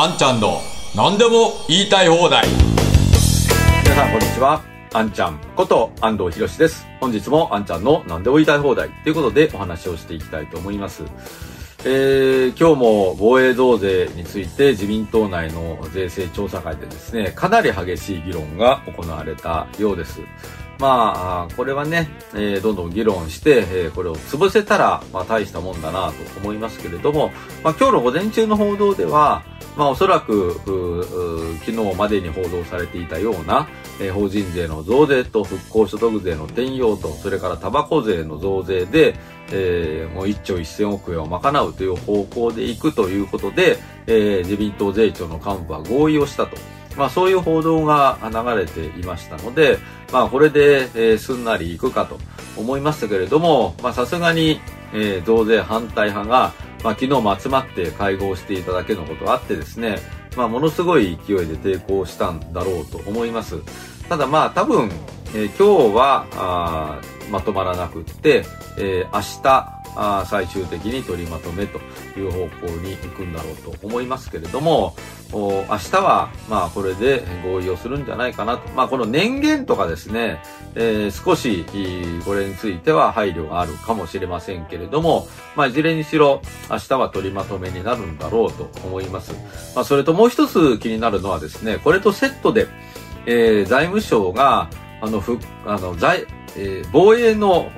[0.00, 0.60] あんちゃんの
[0.94, 2.46] 何でも言いたい放題
[3.82, 4.62] 皆さんこんにちは。
[4.94, 6.86] あんちゃんこと安藤博です。
[7.00, 11.02] 本日もあんちゃんの何でも言いたい放題ということでお話をしていきたいと思います。
[11.80, 20.20] えー、今日も防衛増税について自民党内の税制調査会でですね、かなり激しい議論が行われたようです。
[20.78, 27.32] まあ、これはね、えーどんどん議論して、えーこれを潰せたら、まあ大したもんだなと思いますけれども、
[27.64, 29.42] まあ今日の午前中の報道では、
[29.78, 30.54] まあおそらく、
[31.64, 33.68] 昨日までに報道されていたような、
[34.00, 39.14] えー法人税の増税と復興所得税の転用と、それからタバコ税の増税で、
[39.52, 43.78] えーもう1兆1000億円を賄うという方向でいくということで、
[44.08, 46.56] えー自民党税調の幹部は合意をしたと。
[46.96, 49.78] まあそういう報道が流れていましたので、
[50.12, 52.18] まあこれで、えーすんなりいくかと
[52.56, 54.60] 思いましたけれども、まあさすがに、
[54.92, 59.98] えー増税反対派が、まあ昨日も集まって会合していただけのことあってですね、
[60.36, 63.56] まあものすごい勢いで抵抗したんだろうと思います。
[64.08, 64.90] ただまあ多分、
[65.34, 68.44] えー今日はあまとまらなくって、
[68.78, 71.78] えー明日あ最終的に取りまとめと
[72.18, 74.94] いう方向に行くんだろうと思いますけれども、
[75.32, 78.68] 明日はまあこれで合意をするんじゃないかなと。
[78.72, 80.42] まあこの年限とかですね、
[80.74, 81.64] えー少し
[82.24, 89.32] これについては配慮があるかもしれませんけれども、まあいずれにしろ明日は取りまとめになるんだろうと思います。
[89.74, 92.68] まあそれともう一つ気になるのはですね、これとセットで、
[93.26, 97.70] えー財務省が、あの、ふ、あの、財、えー防衛の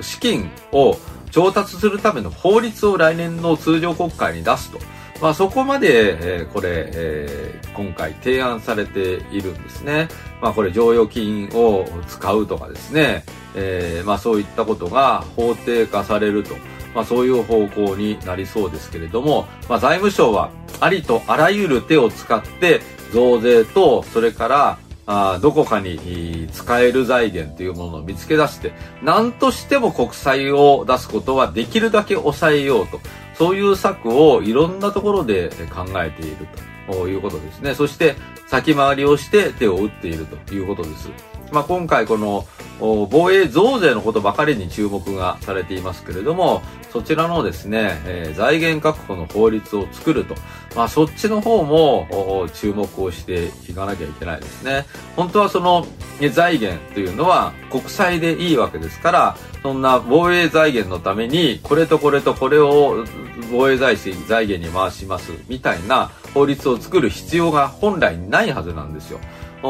[0.00, 0.96] 資金を
[1.30, 4.78] 調達するための法律を来年の通常国会に出すと。
[5.20, 10.08] まあそこまで、えーこれ、えー今回提案されているんですね。
[10.42, 13.24] まあこれ剰余金を使うとかですね。
[13.54, 16.54] えーまあそういったことが法定化されると。
[16.94, 22.80] まあそういう方向になりそうですけれども、まあ財務省はありとあらゆる手を使って
[23.12, 33.00] 増税と、それからあどこかに使える財源というものを見つけ出して、何としても国債を出すことはできるだけ抑えようと、
[33.34, 36.46] そういう策をいろんなところで考えている
[36.90, 37.74] ということですね。
[37.74, 38.16] そして
[38.46, 41.08] 先回りをして手を打っているということです。
[41.52, 42.46] まあ、今回この
[42.80, 50.34] 防衛増税のことばかりに注目がされていますけれども、そちらのですね、えー財源確保の法律を作ると。
[50.74, 54.86] まあ、そっちの方も注目をしていかなきゃいけないですね。
[55.16, 55.86] 本当はその
[56.32, 63.04] 財源というのは国債でいいわけですから、そんな防衛財源のためにこれとこれとこれを
[63.50, 69.18] 防衛財政財源に回しますみたいな法律を作る必要が本来ないはずなんですよ。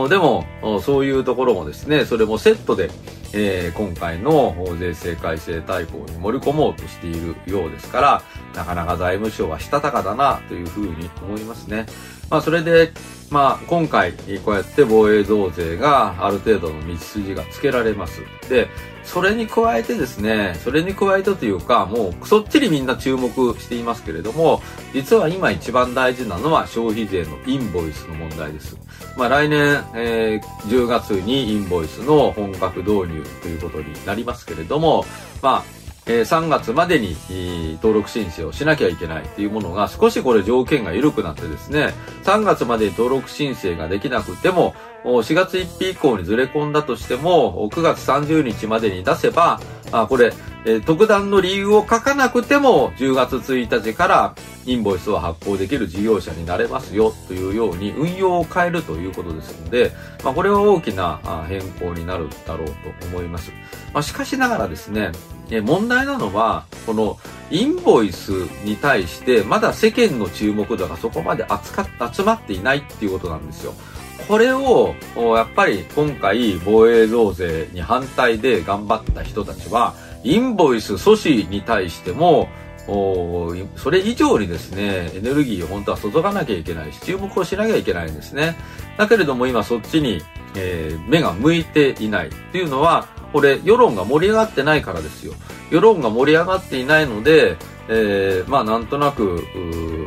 [0.09, 0.45] でも、
[0.83, 2.91] そういうところもですね、それもセットで、
[3.33, 8.23] えー今回の税制改正大綱に盛り込もうとしているようですから、
[8.55, 11.87] なかなか財務省はしたたかだなというふうに思いますね。
[12.29, 12.93] まあそれで、
[13.31, 14.13] まあ今回
[14.45, 18.23] こうやって防衛増税がある程度の道筋がつけられます。
[18.49, 18.69] で、
[19.05, 24.63] それに加えてですね、それに加えてというか、もうそっちにみんな注目していますけれども、
[24.93, 28.77] 実は今一番大事なのは消費税のインボイスの問題です。
[29.17, 35.05] まあ来年、えー10月にインボイスの本格導入ということになりますけれども、
[35.43, 35.80] まあ、
[36.11, 37.17] えー3月までに
[37.77, 41.95] 登録申請をしなきゃいけないっていうものが少しこれ条件が緩くなってですね、
[42.25, 49.61] 3月までに登録申請ができなくても、4月1日以降にずれ込んだとしても、9月30日までに出せば、
[49.93, 50.33] あこれ、
[50.65, 54.35] えー特段の理由を書かなくても、10月1日から
[54.67, 62.67] インボイスを発行できる事業者になれますよというように運用を変えるということですので、まあ、これは大きな変更になるだろう
[63.01, 63.53] と思います。
[63.93, 65.13] まあ、しかしながらですね、
[65.63, 67.19] 問題なのは、この
[67.51, 68.31] インボイス
[68.65, 71.45] に対してまだ世間の注目度がそこまで
[72.13, 73.75] 集まっていないっていうことなんですよ。
[74.29, 82.49] これを、やっぱり今回防衛増税に反対で頑張った人たちは、インボイス阻止に対しても、
[83.77, 88.57] それ以上にですね、エネルギーを本当は注がなきゃいけないし、注目をしなきゃいけないんですね。
[88.99, 90.23] だけれども今そっちに、
[90.57, 95.35] えー目が向いていないっていうのは、これ世論が盛り上がってないからですよ。
[95.71, 97.57] 世論が盛り上がっていないので、
[97.89, 99.41] えーまあなんとなくう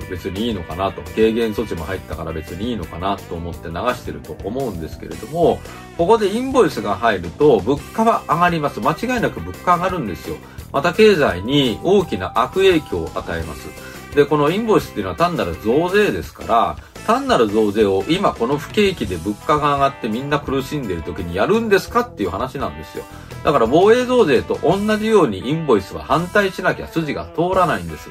[0.09, 1.01] 別にいいのかなと。
[1.11, 5.59] 軽減措置も入ったから別にいいのかなと思って流してると思うんですけれども
[5.97, 8.79] ここでインボイスが入ると物価は上がります。
[8.79, 10.37] 間違いなく物価上がるんですよ。
[10.71, 13.67] また経済に大きな悪影響を与えます。
[14.15, 23.03] でこのインボイスっていうのは単なる増税ですから単なる増税を今この不景気で物価が上がってみんな苦しんでいる時にやるんですかっていう話なんですよ
[23.43, 28.09] だから防衛増税と同じようにインボイスは反対しなきゃ筋が通らないんです。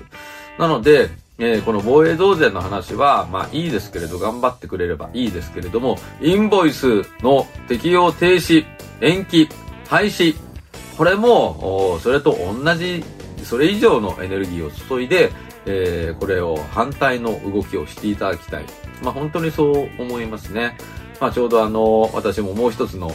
[0.59, 8.67] なので、えーこの防衛増税の話は、まあいいですけれど、頑張ってくれればいいですけれども、インボイスの適用停止、
[9.00, 9.49] 延期、
[9.89, 10.37] 廃止、
[10.99, 13.03] これも、それと同じ、
[13.43, 15.33] それ以上のエネルギーを注いで、
[15.67, 18.64] えーこれを反対の動きをしていただきたい。
[19.03, 20.76] まあ本当にそう思いますね。
[21.20, 23.14] まあちょうどあの、私ももう一つの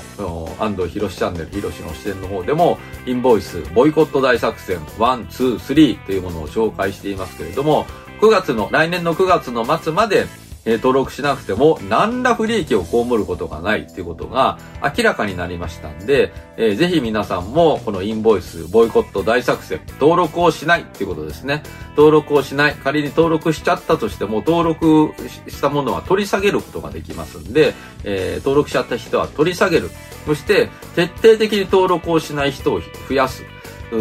[0.59, 7.85] 安藤博チャンネル、博の視点の方でも、インボイス、ボイコット大作戦、1、2、3というものを紹介していますけれども、
[8.21, 10.25] 9月の、来年の9月の末まで、
[10.67, 14.59] え登録しなくても何ら不利益を被ることがないっていうことが
[14.97, 21.63] 明らかになりましたんで、えーぜひ皆さんもこのインボイス、ボイコット大作戦、登録をしないっていうことですね。
[21.95, 22.75] 登録をしない。
[22.75, 25.13] 仮に登録しちゃったとしても登録
[25.47, 27.73] ししたものは取り下げることができますんで、
[28.03, 29.89] えー登録しちゃった人は取り下げる。
[30.25, 33.45] そして徹底的に登録をしない人を増やす。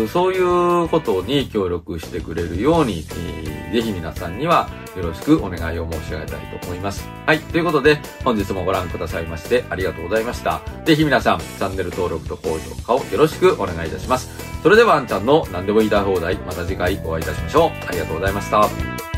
[0.09, 7.07] そういうことに協力してくれるように、えーぜひ皆さんにはよろしくお願いを申し上げたいと思います。
[7.27, 7.41] はい。
[7.41, 10.63] ということで、本日もご覧くださいましてありがとうございました。
[10.85, 14.31] ぜひ皆さん、チャンネル登録と高評価をよろしくお願いいたします。
[14.63, 17.71] それでは、あんちゃんの何でも言いたい放題、また次回お会いいたしましょう。
[17.87, 19.16] ありがとうございました。